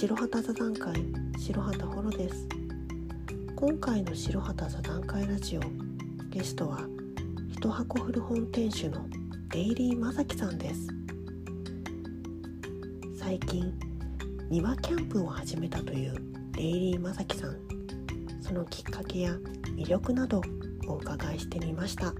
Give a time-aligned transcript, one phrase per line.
[0.00, 0.94] 白旗座談会
[1.36, 2.46] 白旗ホロです。
[3.56, 5.60] 今回の白旗座談会ラジオ
[6.30, 6.78] ゲストは
[7.50, 9.04] 一箱古本店主の
[9.48, 10.86] デイリーまさきさんです。
[13.18, 13.74] 最近
[14.48, 16.14] 庭キャンプを始めたという
[16.52, 17.56] デイリーまさきさん。
[18.40, 19.32] そのきっかけや
[19.76, 20.40] 魅力など
[20.86, 22.14] お伺いしてみました。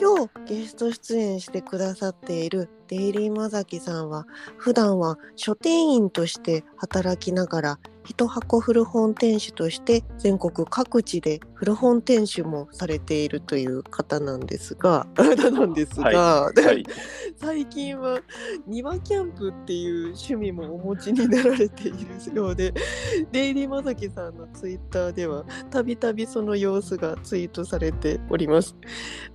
[0.00, 4.24] 今日ゲスト出演してくださっているデイリーマザキさんは
[4.56, 16.84] 普段は書店員として働きながら一箱古本店主として全国各地で古本店主もされているという方なんですが方 なんですが、はいはい、
[17.36, 18.20] 最近は
[18.66, 22.72] 庭キャンプっていう趣味もお持ちになられているようで
[23.32, 28.76] デイリーまさきさんのツイッターではたびたびその様子がツイートされております。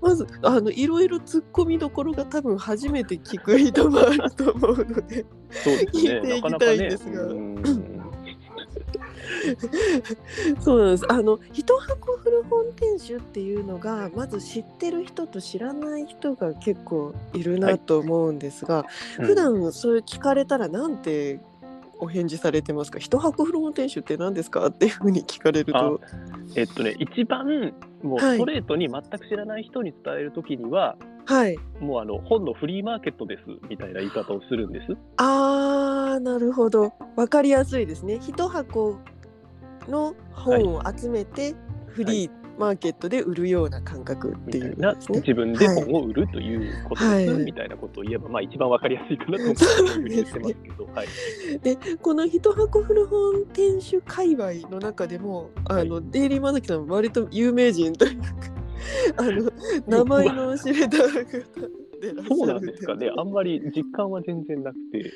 [0.02, 5.26] まずあのいろいろ突っ込みどころが多分初めて聞く人もあると思うので、ね、
[5.94, 7.95] 聞いていきたいんですが。
[10.62, 11.06] そうなんです。
[11.12, 18.86] あの一箱古本店主っていうのがまず知ってる人と知らない人が結構いるなと思うんですが、は
[19.18, 21.40] いうん、普段そういう聞かれたらなんて
[22.00, 23.00] お返事されてますか？
[23.00, 24.68] 一箱古本店主って何ですか？
[24.68, 26.02] っていうふうに聞かれると。
[26.56, 34.96] えっとね一番もうストレートに全く知らない人に伝える時には、はい、もうあの本のフリーマーケットですみたいな言い方をするんです。
[35.18, 38.20] あーなるほど分かりやすいですね。
[38.22, 39.00] 一箱
[39.88, 41.56] の本を集めて
[41.88, 51.08] フリーマーケットで売るような感覚っていう、ね、自分で本を売るということです、はい、みたいなことを言えば、まあ一番わかりやすいかなと思って言ってますけど、はい、
[51.62, 58.28] でこの一箱古本店主界隈の中でもあの、はい、デイリーマザキさん割と有名人というか
[59.18, 59.52] あの
[59.88, 63.10] 名前の知れた方でそうなんですかね。
[63.18, 65.12] あんまり実感は全然なくて。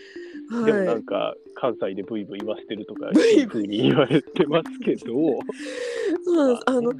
[0.49, 5.05] はい、でもなんか関西でブイブイ言わせてるとかいうふうに言われてますけど。
[6.25, 6.63] そうなんです。
[6.67, 6.93] あの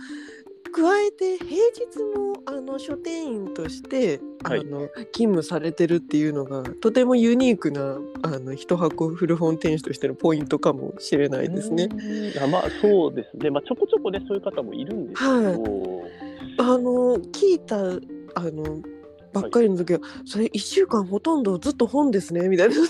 [0.71, 11.89] 加えて平日もあの書店員としてあの、はい、勤務されてるっていうのがとてもユニークなあの一箱古本店主としてのポイントかもしれないですね。
[12.41, 15.45] あまあそうですね、まあ、ちょこちょこねそういう方もいるんですけど、はい、
[16.59, 17.77] あの聞いた
[18.35, 18.81] あの
[19.33, 22.75] ばっかりの時は、はい、それ1週間ほとんどずっと本ですねみたいな。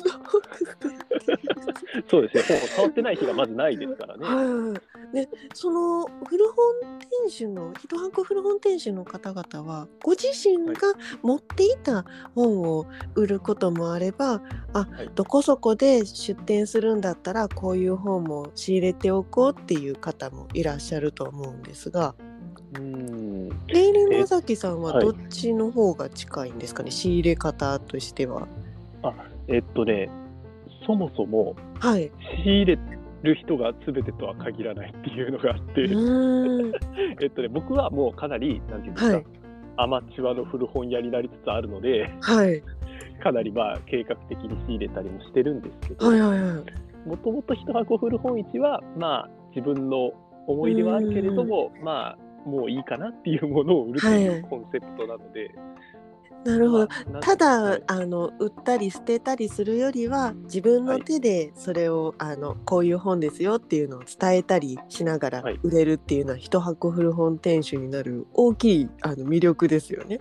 [2.10, 2.60] そうですね。
[2.60, 4.26] 本を触ってない日がまずないですからね。
[4.26, 4.74] は
[5.14, 12.06] い、でその古本店主の一箱古本店主の方々はご自身が持っていた
[12.36, 12.86] 本を
[13.16, 14.42] 売ることもあれば、
[14.74, 22.16] あ、はい、どこそこで出店するんだったらこういう本も仕入れておこうっていう方もいらっしゃると思うんですが。
[22.76, 23.50] うん。
[23.68, 28.48] レイリン・マザキさんはどっちの方が近いんですかね、仕入れ方としては。
[29.04, 29.14] あ
[29.48, 30.10] えっとね
[30.86, 32.12] そもそも、はい、
[32.44, 32.80] 仕入れ
[33.24, 35.84] る人が全てとは限らないっていうのがあって。
[37.22, 39.26] えっとね僕はもうかなりなんていうんですか、はい、
[39.78, 42.62] アマチュアの古本屋になりつつあるので、はい、
[43.24, 46.12] かなりまあ計画的に仕入れたりもしてるんですけど
[47.06, 50.12] もともと一箱古本市はまあ自分の
[50.48, 55.40] 思い出はあるけれどもまあもういいかなっていうものを売るというコンセプトなので。
[55.42, 55.52] はい
[56.46, 56.88] なるほど。
[57.22, 70.20] ただ、はい、あの売ったり捨てたりするよりは自分の手でそれを、はい、あのこういう本ですよっていうのを伝えたりしながら売れるっていうのは、はい、一箱古本店主になる大きいあの魅力ですよね。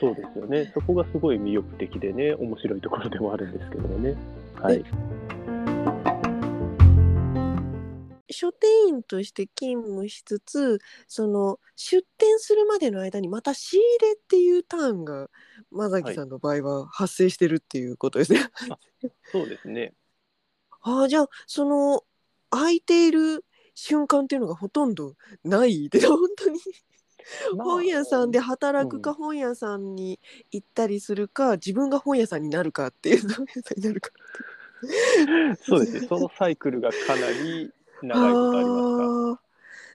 [0.00, 0.70] そうですよね。
[0.74, 4.14] そこがすごい魅力的でね面白いところでもあるんですけどもね。
[4.54, 4.82] はい。
[8.30, 15.28] 書店員として勤務しつつその出店するまでの間にまた仕入れっていうターンが
[15.70, 18.48] 間崎さんの場合は発生してるっていうことですね。
[18.52, 19.94] はい、そうですね。
[20.82, 22.04] ああじゃあその
[22.50, 23.44] 空いている
[23.74, 25.14] 瞬間っていうのがほとんど
[25.44, 26.60] ないで 本当に。
[27.58, 30.18] 本屋さんで働くか、本屋さんに
[30.50, 33.20] 行ったりするか自分が本屋さんになるかっていう。
[35.60, 36.06] そうですね。
[36.06, 37.70] そのサイクルがかなり
[38.02, 39.42] 長いことありますか？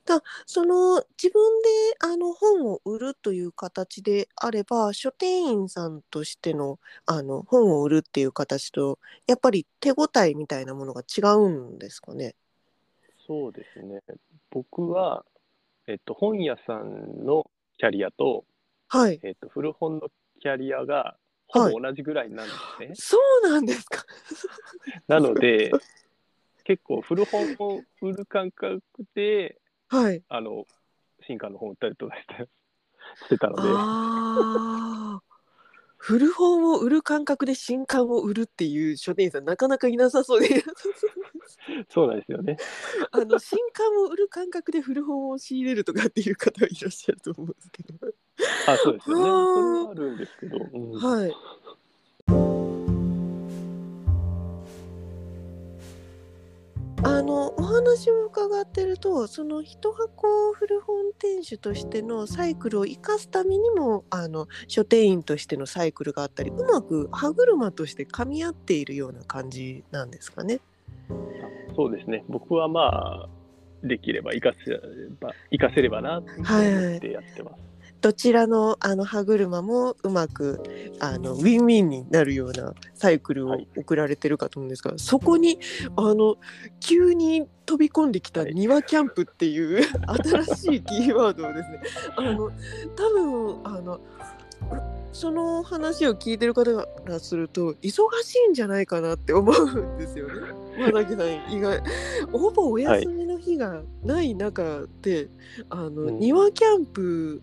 [0.05, 1.69] だその自分で
[2.01, 12.35] あの本を売るという形であれば書店員さんとしてのあの本を売るっていう形とやっぱり手応えみたいなものが違うんですかね？
[13.25, 14.01] そうですね。
[14.51, 15.23] 僕は、
[15.87, 18.43] えっと、本屋さんのキャリアと、
[18.89, 19.21] はい。
[19.23, 20.09] えっと、古本の
[20.41, 21.15] キャリアが
[21.47, 22.87] ほぼ同じぐらいなんですね。
[22.87, 24.03] はい、そうなんですか？
[25.07, 25.71] なので
[26.63, 28.81] 結構古本を売る感覚
[29.15, 29.57] で、
[29.89, 30.65] はい、あの
[31.21, 32.47] 新刊の本売ったりとかして
[33.25, 33.61] してたので。
[33.65, 35.21] あ
[35.97, 40.61] 古本を売る感覚で新刊を売るっていう書店員さんなかなかいなさそうで
[41.89, 42.57] そうなんですよね。
[43.11, 47.95] あの新刊を売る感覚で古本を仕入れるとかっていう方はいらっしゃると思うんですけど。
[48.67, 49.23] あ、そうですよね。
[49.23, 50.57] それはあるんですけど。
[50.73, 51.33] うん、はい。
[57.05, 70.59] あのお話を伺ってるとその一箱古本店主としてのサイクルを生かすためにもあの書店員としてのサイクルがあったりうまく歯車として噛み合っているような感じなんですかね？
[71.75, 73.29] そうですね僕はまあ
[73.83, 74.71] できれば生かせ
[75.19, 77.53] ば生かせればなと思ってやってます。
[77.53, 77.72] はい
[78.03, 80.61] どちらのあの歯車もうまく
[80.99, 85.57] あのウィンウィンになるようなサイクルを送られてるかと思うんですが、はい、そこに
[85.95, 86.35] あの
[86.81, 91.79] 急に飛び込んできた庭キャンプっていう、はい、新しいキーワードをですね
[92.17, 92.51] あの
[92.93, 94.01] 多分あの
[95.13, 100.33] その話を聞いてる方からすると忙しいんじゃないかなって思うんですよね。
[100.91, 101.81] まさきさん意外
[102.33, 105.29] ほぼお休みの日がない中で、はい、
[105.69, 107.41] あの、うん、庭キャンプ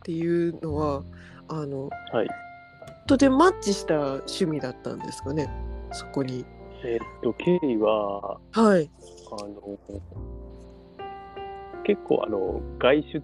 [0.00, 1.02] っていうのは
[1.48, 2.28] あの、はい、
[3.06, 5.50] とてもマッチした趣味だったんですかね
[5.92, 6.44] そこに。
[6.82, 8.90] えー、っと経緯は、はい、
[9.32, 9.78] あの
[11.84, 13.22] 結構あの外出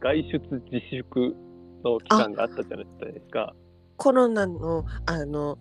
[0.00, 1.36] 外出自粛
[1.84, 3.54] の期間があったじゃないですか。
[3.96, 5.58] コロナのあの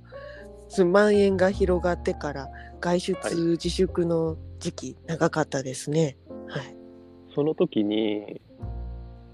[0.69, 2.49] 蔓延が広がってから
[2.79, 3.17] 外出
[3.51, 6.17] 自粛の時期、長かったですね。
[6.47, 6.75] はい、
[7.35, 8.41] その時に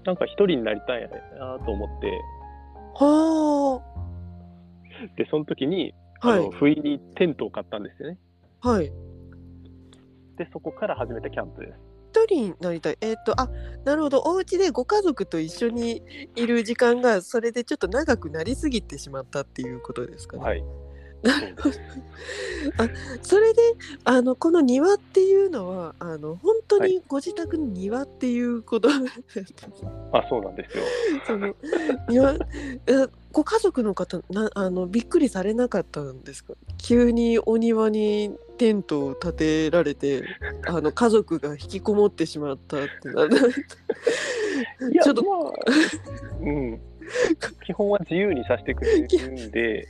[0.04, 2.10] なんか一人になりたいなと思って。
[2.94, 3.98] はあ。
[5.16, 8.18] で、その時に、あの、不意にテントを買ったんですよね。
[8.60, 8.92] はい。
[10.36, 11.78] で、そこから始めたキャンプです。
[12.10, 12.98] 一人になりたい。
[13.00, 13.48] えっ、ー、と、あ、
[13.84, 14.22] なるほど。
[14.24, 16.02] お家でご家族と一緒に
[16.34, 20.42] いる時間が、それでちょっと長くなりすぎてしまったっていうことですかね。
[20.42, 20.64] はい。
[21.24, 22.88] あ
[23.22, 23.60] それで
[24.04, 29.00] あのこの庭っていうのはあの本当にご自宅の庭っていうこと、はい、
[30.12, 30.84] あそうなんですよ。
[31.26, 31.54] その
[32.08, 32.36] 庭
[33.32, 36.54] ご家族の方なあのびっくりされなかったんですか？
[36.78, 40.24] 急にお庭にテントを建てられて
[40.66, 43.28] あの家族が引きこもってしまったってな
[45.02, 45.52] ちょっと、まあ、
[46.40, 46.80] うん。
[47.64, 49.88] 基本は自由にさせてくれるんで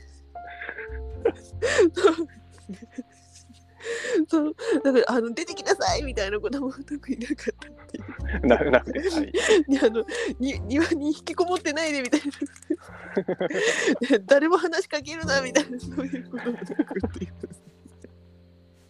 [4.27, 8.47] そうだからあの出てきなさいみたいなことも特になかったっていう。
[8.47, 9.33] ななくて、はい、
[9.83, 10.05] あの
[10.39, 12.21] に庭に引きこもってないでみたい
[14.11, 16.63] な 誰も話しかけるなみたいなそういうこともなく
[17.07, 17.33] っていう。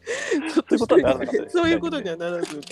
[0.69, 2.65] そういうことにはならず、そういうことにはならず、はい、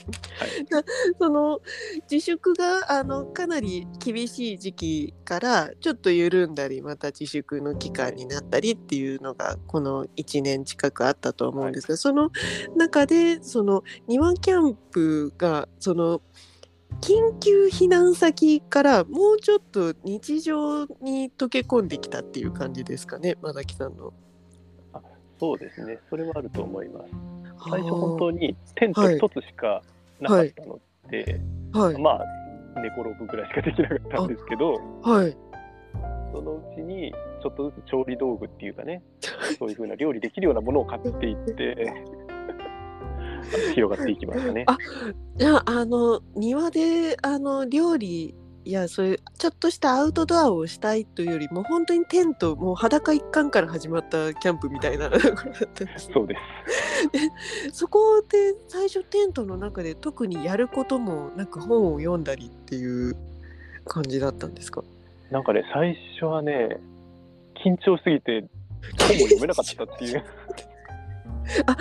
[1.19, 1.62] その
[2.10, 12.31] 自粛があのかなり厳しい時期からちょっと緩んだりまた自粛の期間になったりっていうのがこの1年近くあったと思うんですが、はい、その
[12.75, 16.22] 中でその庭キャンプがその
[17.01, 24.13] 緊急避難先からもうちょっと日常に溶け込んできたっていう感じですかね、まさきさんの。
[25.39, 27.12] そうですね、それはあると思います。
[27.69, 29.81] 最初、本当にテント一つしか
[30.19, 31.40] なかったので、
[31.73, 31.94] はい。
[31.94, 32.26] はい、まあ、
[32.81, 35.38] 寝転ぶぐらいしかできなかったんですけど、はい、
[36.33, 39.02] そのうちにちょっとずつ調理道具っていうかね、
[39.57, 41.94] そういうふうな料理できるようなものを買っていって、
[43.73, 44.64] 広がっていきましたね。
[44.68, 44.78] あ
[45.35, 48.35] じゃああの庭であの料理
[48.68, 63.16] いやそういうちょっとしたアウトドアをしたいというよりも本当にテントもう裸一貫から始まったキャンプみたいなところだったんですそうですでそこで最初テントの中で特にやることもなく本を読んだりっていう
[63.86, 64.83] 感じだったんですか？
[65.31, 66.81] なんかね最初はね
[67.66, 68.50] 緊張すぎて
[69.00, 70.24] 本も読めなかったっていう。
[71.66, 71.78] あ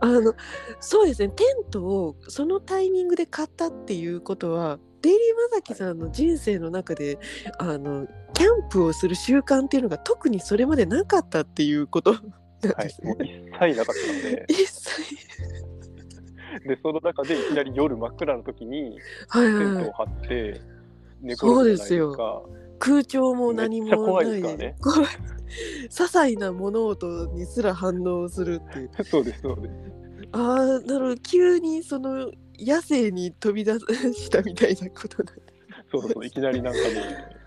[0.00, 0.34] あの
[0.80, 1.28] そうですね。
[1.28, 5.18] テントをそのタイミングで買ったっていうことはデイリー・
[5.50, 7.18] マザキさんの人生の中で
[7.58, 12.22] あのキャンプをする習慣っていうのが特にそれまでなかったっていうことなん
[12.78, 13.16] ですね。
[13.52, 14.46] はい、一切なかったので。
[14.48, 15.02] 一切
[16.66, 18.98] でその中でいきなり夜真っ暗の時に
[19.32, 20.60] テントを張って
[21.20, 22.42] 寝転んでないか。
[22.78, 28.90] 空調も何もないで、ね、 些細な物音にすら反応するっていう。
[29.04, 29.74] そうですそうです。
[30.32, 32.30] ああなるほど急にその
[32.64, 35.36] 野生に飛び出したみたいなことなん
[35.90, 37.42] そうそういきなりなんかね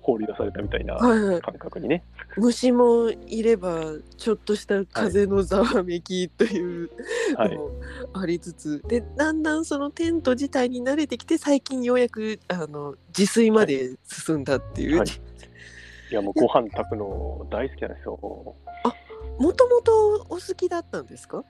[0.00, 3.84] 放り出されたみたいな感覚にね、はいはい、虫もいれば
[4.16, 6.90] ちょっとした風のざわめきという
[7.38, 7.70] のも
[8.14, 18.56] ありつつ、はい、でだんだんそのテント自体に慣れてきて最近ようやくあの自炊まで進んだっていう、はい、いやもうご飯炊くの大好きなんですよ。
[18.84, 18.92] あ
[19.38, 21.44] もともとお好きだったんですか？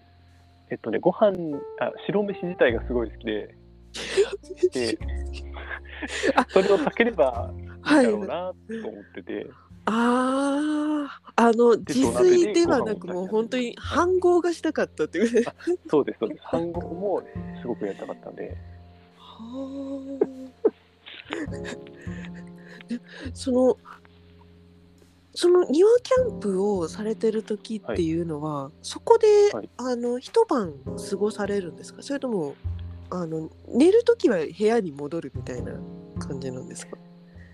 [0.73, 1.33] えっとねご飯
[1.81, 3.55] あ白飯自体がすごい好きで
[4.73, 4.99] で
[6.49, 8.53] それを避ければいいだろうな
[8.83, 9.47] と思ってて。
[9.85, 15.45] ああ、あの自炊ではなくもう本当に飯合がしたかったっていう。
[15.91, 16.43] そうですそうです。
[16.53, 17.23] 飯合も
[17.61, 18.57] すごくやりたかったんで。
[19.19, 20.43] はあ。
[23.35, 23.77] その
[25.35, 30.75] その庭キャンプをされてる時っていうのは、はい、そこで、はい、あの一晩
[31.11, 32.03] 過ごされるんですか？
[32.03, 32.55] それとも
[33.11, 35.73] あの寝る時は部屋に戻るみたいな
[36.19, 36.97] 感じなんですか？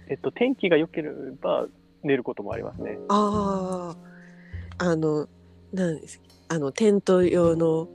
[0.09, 1.67] えっと、天気が良ければ
[2.03, 2.99] 寝ることもありますね。
[3.09, 3.95] あ
[4.79, 5.29] あ、あの、
[5.73, 7.89] なんですあの、テント用の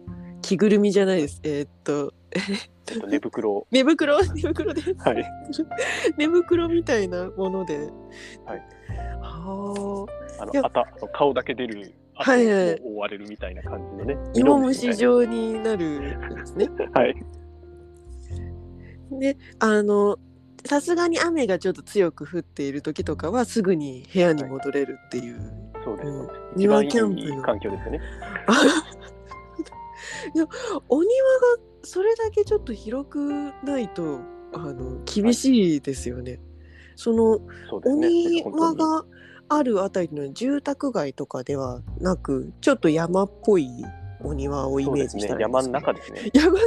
[0.43, 1.39] 着ぐるみじゃないです。
[1.43, 2.13] えー、っと、
[2.85, 3.65] ちょっと寝袋。
[3.71, 4.81] 寝袋、 寝袋で。
[4.95, 5.25] はい。
[6.17, 7.89] 寝袋みたいなもので。
[8.45, 8.63] はい。
[9.43, 10.07] は
[10.39, 10.43] あ。
[10.43, 11.93] あの、あた、顔だけ出る。
[12.15, 12.81] はいはい。
[12.83, 14.15] 覆われるみたいな感じのね。
[14.35, 16.69] 芋虫状になるんですね。
[16.93, 17.15] はい。
[19.19, 20.17] で、あの、
[20.65, 25.45] さすがに雨がちょっと強く降っている時とかはすぐに部屋に戻れるっていう、はい、
[25.83, 27.99] そうです、うん、庭キャンプの環境ですね
[30.35, 30.47] いや
[30.87, 31.11] お庭が
[31.83, 34.21] それだけちょっと広くないと
[34.53, 36.41] あの厳しいですよね、はい、
[36.95, 37.45] その、ね、
[38.45, 39.03] お庭が
[39.55, 43.69] あるあたりの住宅街とかではなくちょっと山っぽい
[44.21, 46.29] お庭をイメージした、ね、山の中ですね。
[46.33, 46.63] 山の中。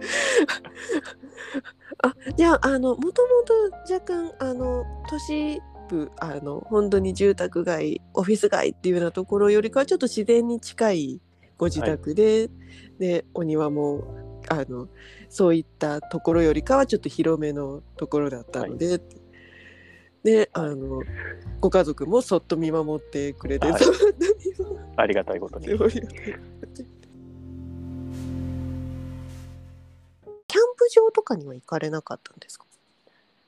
[2.02, 3.52] あじゃああのもともと
[3.92, 11.20] 若干あの都市部あの本当に住宅街オフィス街っていうようなところよりかはちょっと自然に近い
[11.58, 12.50] ご自宅で、はい、
[12.98, 14.04] でお庭も
[14.48, 14.88] あの
[15.28, 19.00] そういったところよりかはちょっと広めのところだったので、はい、
[20.22, 21.02] であの
[21.60, 23.82] ご家族もそっと見守ってくれて、はい、
[24.96, 25.68] ありがたいことに。
[31.02, 32.64] 場とかには行かれなかったんですか？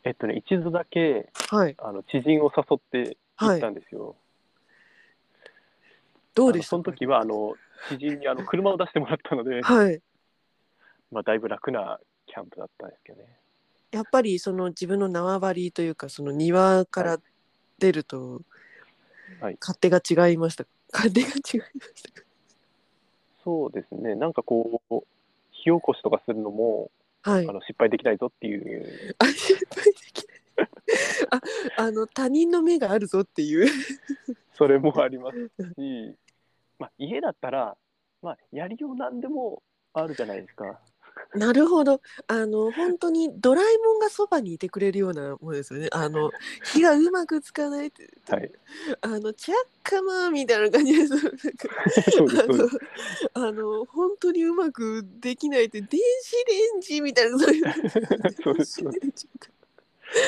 [0.05, 4.07] えっとね一度だけ、はい、あの知人を誘って行ったんですよ。
[4.07, 4.17] はい、
[6.35, 6.71] どうでした？
[6.71, 7.55] その時はあの
[7.89, 10.01] 知人にあの車を出してもらったので、はい、
[11.11, 13.29] まあだいぶ楽なキャンプだったんですけどね。
[13.93, 17.19] やっぱりその自分の縄張りというかその庭から
[17.79, 18.43] 出ると、
[19.41, 20.65] はい、勝手が違いました。
[20.93, 21.41] 勝手が違いま
[21.95, 22.23] した
[23.45, 24.15] そうですね。
[24.15, 24.95] なんかこう
[25.51, 26.91] 火起こしとかするのも
[27.25, 29.15] はい、あの失敗できないぞっていう。
[29.19, 30.69] あ失敗できない
[31.31, 33.67] ああの他人の目があるぞっていう
[34.53, 35.39] それもあります
[35.75, 36.17] し、
[36.79, 37.77] まあ、家だったら、
[38.21, 39.63] まあ、やりようなんでも
[39.95, 40.79] あるじゃないですか。
[41.35, 42.01] なるほど。
[42.27, 45.89] あの本当にドラえもんがそばにいてくれるようなものですよね。
[45.93, 46.31] あの
[46.65, 48.53] 火がうまくつかないって、 はい、
[49.01, 51.15] あのチャッカマーみたいな感じです。
[53.35, 55.97] あの本当にうまくできないって電子
[56.47, 57.65] レンジみたいなそういう。
[58.43, 58.83] そうです。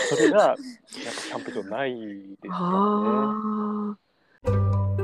[0.09, 2.01] それがやっぱキャンプ場ないで
[2.43, 3.99] すよ
[4.99, 5.04] ね。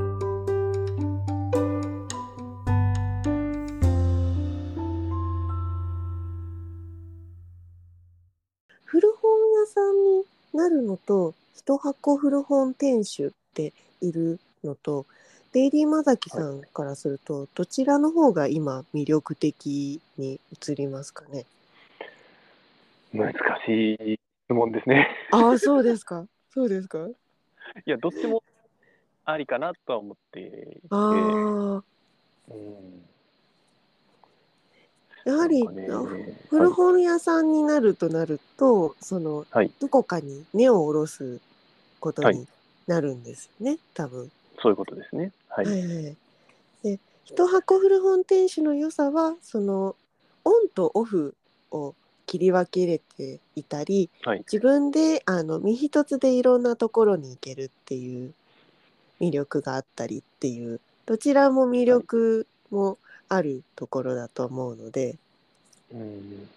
[9.71, 15.07] さんになるのと一箱古本店主っているのと
[15.53, 21.45] デイリーマザキさんからすると、どちらの方が今魅力的に映りますかね？
[23.13, 23.33] 難
[23.67, 25.09] しい質問ですね。
[25.33, 26.25] ああそうですか
[26.55, 26.99] そうですか？
[27.09, 27.13] い
[27.91, 28.43] やどっちも
[29.25, 30.81] ありかなとは思っていて。
[30.91, 31.83] ああ。
[32.51, 33.05] うん
[35.25, 35.89] やはり、ね、
[36.49, 41.41] 古本屋さんになるとなると、その、はい、どこかに根を下ろす
[42.01, 42.47] ことに
[42.87, 44.31] なるんですよね、はい、多分。
[44.63, 45.33] そういうことですね。
[45.49, 45.67] はい。
[45.67, 46.17] はいはい、
[46.83, 49.95] で一箱古本店主の良さはその
[50.45, 51.35] オンとオフ
[51.71, 51.95] を
[52.27, 58.33] 切り分けれていたり、はい、自分であの身一つでいろんなところに行けるっていう
[59.21, 62.99] 魅力があったりっていうどちらも魅力も
[63.31, 65.17] あるところだと思うので。
[65.93, 66.49] うん、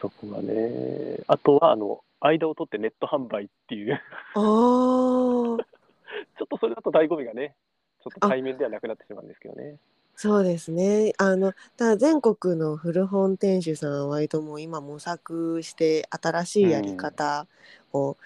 [0.00, 3.98] そこがね、あとはあの間を取ってネット販売っていうあ
[4.38, 7.54] ちょっとそれだと醍醐味がね、
[8.02, 9.76] ちょっと対面ではなくなってしまうんですけどね。
[10.16, 11.14] そうですね。
[11.18, 17.46] あの、ただ全国の古本店主さんは割ともう今模索して新しいやり方
[17.92, 18.16] を、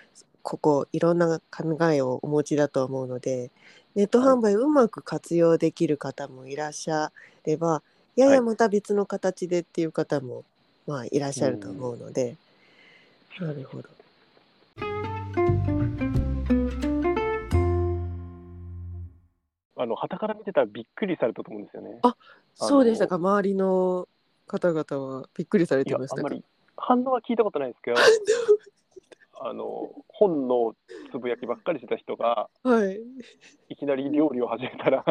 [0.43, 3.51] ここいろんな考えをお持ちだと思うので、
[3.95, 7.13] ネット販売をうまく活用できる方もいらっしゃ
[7.45, 7.81] れば、
[8.17, 10.45] ややまた別の形でっていう方も、
[10.87, 12.37] まあいらっしゃると思うので、
[13.41, 13.89] なるほど。
[19.77, 21.99] あの旗から見てたらびっくりされたと思うんですよね。
[22.03, 22.17] あ、
[22.57, 23.15] そうでしたか。
[23.15, 24.09] 周りの
[24.49, 26.35] 方々はびっくりされてましたか。
[26.77, 27.97] 反応は聞いたことないですけど、
[29.47, 30.75] あの本の
[31.13, 32.99] つぶやきばっかりしてた人が、はい、
[33.69, 35.05] いきなり料理を始めたら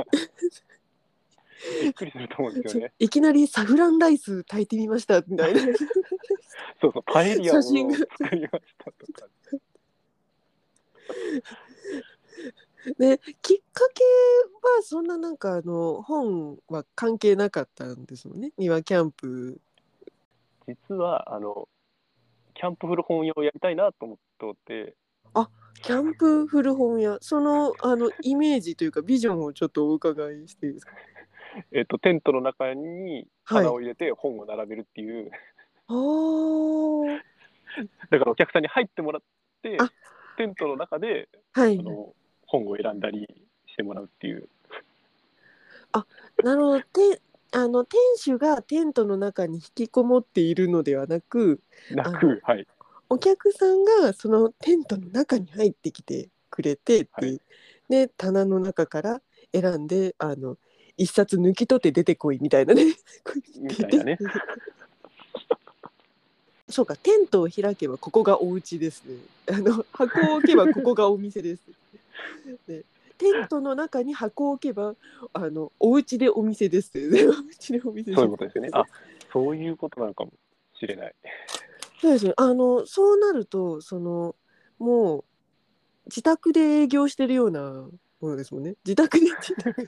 [1.84, 2.94] びっくりすると思うんですよね。
[2.98, 5.62] いきなりサフランライス炊いてみましたみたいな。
[6.82, 9.28] そうそう、パエリアを作りましたとか。
[12.98, 14.04] できっかけ
[14.78, 19.62] はそんななんかあの本は関係なかったんですもんね庭キャンプ
[20.68, 21.70] 実はあの
[22.54, 24.96] キャンプ古本屋をやりたいなと思って
[25.34, 25.50] あ
[25.82, 27.18] キャンプ古本屋。
[27.22, 30.94] そのあのイメージというかビジョンをちょっとお伺いしていいですか？
[31.72, 35.32] えっとテントの中に花を入れて本を並べるっていう、
[35.88, 37.22] は
[37.80, 39.22] い、 だからお客さんに入ってもらっ
[39.62, 39.78] て
[40.38, 42.14] テントの中で、はい、あの
[42.48, 43.28] 本を選んだり
[43.68, 44.48] してもらうっていう。
[45.92, 46.06] あ
[46.44, 46.82] なるほど。
[46.82, 47.22] て
[47.56, 52.68] あの店主がテントの中に引きこもっているのではなくなく、はい、
[53.10, 57.40] お客さんがそのテントの中に入ってきてくれてってはい、
[57.90, 59.22] で棚の中から
[59.54, 60.58] 選んであの
[60.98, 62.86] 一冊抜き取って出てこいみたいなね。
[63.58, 64.18] みたいなね。
[66.70, 69.18] そうかテントを開けばここがお家ですね。
[69.48, 71.62] あの箱を置けばここがお店です。
[72.68, 72.84] で
[73.18, 74.96] テントの中に箱を置けば
[75.34, 78.70] あの お家でお店です、ね、お家でお店そういうことですよね。
[78.74, 78.84] あ
[79.32, 80.32] そういうことなのかも
[80.80, 81.16] しれない。
[82.02, 82.34] そうですね。
[82.38, 84.36] あのそうなるとその
[84.80, 85.24] もう
[86.06, 88.76] 自宅で営業してるようなものですもんね。
[88.86, 89.28] 自宅で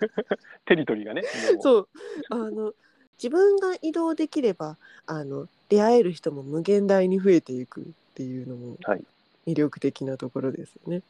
[0.65, 1.23] テリトリーがね。
[1.61, 1.89] そう
[2.29, 2.73] あの
[3.17, 9.03] 自分が移動できればあの出会える人も無限大に増えていくっていうのも、はい、
[9.47, 11.01] 魅力的なところですよね。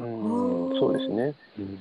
[0.00, 1.34] うんそうですね。
[1.58, 1.78] うん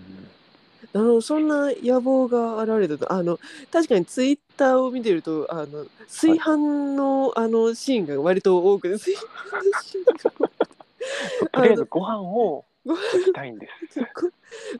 [0.93, 3.37] あのそんな野望があられたとあの
[3.71, 13.99] 確かにツイッターを見てるとあの炊飯の、はい、あのシーンが割と多くて炊飯のシーンがとりあえずご飯を炊きたいんです。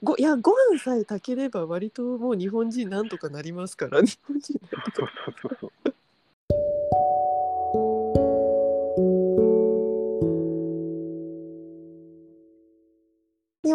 [0.04, 4.54] ごいやご飯さえ炊ければ割ともう日本人なんとかなりますから日本人
[4.96, 5.85] そうそうそうそう。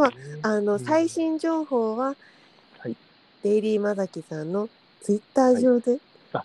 [0.00, 2.14] は、あの最新情報は、
[2.78, 2.96] はい、
[3.42, 4.68] デイリーマザキさんの
[5.02, 5.98] ツイッター上で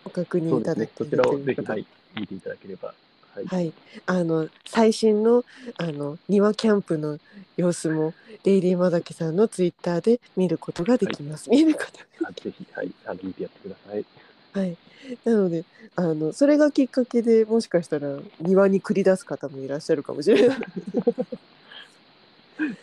[0.03, 2.93] ご確認いただける、はいね、そちらをぜひ、はい、見ていただければ。
[3.35, 3.73] はい、はい、
[4.05, 5.43] あの最新の
[5.77, 7.19] あの庭キャンプの
[7.57, 8.13] 様子も
[8.43, 11.49] デイリーマザキさんのツイッターで見ることができます。
[11.49, 12.91] 見ることがぜひはい。
[13.05, 14.05] あの見てやってください。
[14.53, 14.77] はい。
[15.25, 15.65] なので
[15.97, 20.57] あのそれがきっかけでもしかしたら庭に繰り出す方もいらっしゃるかもしれない。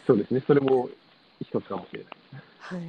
[0.07, 0.89] そうですね、それも
[1.41, 2.81] 一つかもしれないはい。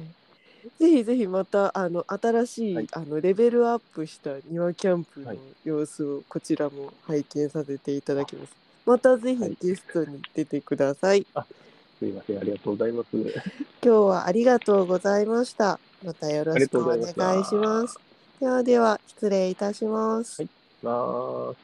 [0.78, 8.52] ぜひぜひまたあの新しい、はい、あのレベルアップした庭キャンプの様子をこちらも拝見させていただきます。
[8.86, 11.26] またぜひゲストに出てください。
[11.34, 11.54] はい、
[11.98, 13.08] すみません、ありがとうございます。
[13.12, 13.32] 今
[13.80, 15.78] 日はありがとうございました。
[16.04, 17.00] またよろしくお願
[17.40, 17.98] いします。
[18.40, 20.42] ではでは失礼いたします。
[20.42, 20.50] はい、
[20.82, 21.54] ま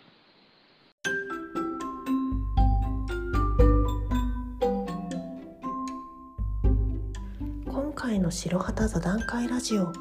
[8.11, 9.93] 回の白旗座談会ラジオ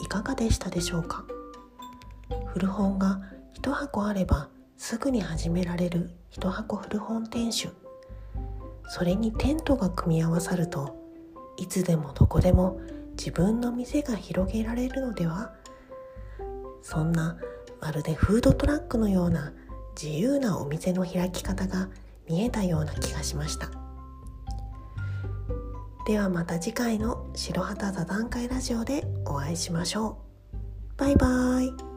[0.00, 1.24] いかがでしたでしょうか？
[2.46, 3.20] 古本が
[3.54, 7.70] 一箱あればすぐに始められる一箱古本店主。
[8.86, 10.96] それにテントが組み合わさると
[11.56, 12.78] いつでもどこでも
[13.18, 15.52] 自分の店が広げられるのでは？
[16.82, 17.36] そんな
[17.80, 19.52] まるでフードトラックのような
[20.00, 21.88] 自由なお店の開き方が
[22.28, 23.70] 見えたような気がしました。
[26.06, 30.18] ではまた次回の白旗座談会ラジオでお会いしましょ
[30.54, 30.56] う。
[30.96, 31.95] バイバイ。